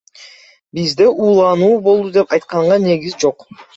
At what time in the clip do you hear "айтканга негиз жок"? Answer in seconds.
2.39-3.47